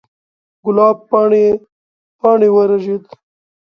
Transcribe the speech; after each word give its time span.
ګلاب 0.63 0.97
پاڼې، 1.09 1.45
پاڼې 2.19 2.49
ورژید 2.55 3.03